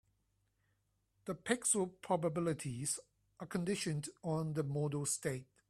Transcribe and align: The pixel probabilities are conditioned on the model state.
The 1.25 1.35
pixel 1.35 1.91
probabilities 2.01 2.99
are 3.39 3.45
conditioned 3.45 4.09
on 4.23 4.53
the 4.53 4.63
model 4.63 5.05
state. 5.05 5.45